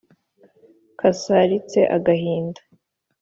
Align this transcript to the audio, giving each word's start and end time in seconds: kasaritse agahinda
kasaritse 0.99 1.79
agahinda 1.95 2.61